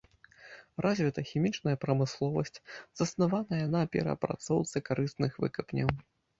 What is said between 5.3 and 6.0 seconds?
выкапняў.